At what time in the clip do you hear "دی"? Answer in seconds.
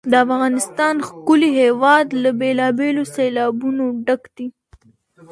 4.35-4.47